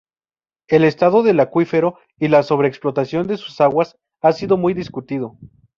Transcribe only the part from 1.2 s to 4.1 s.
del acuífero y la sobreexplotación de sus aguas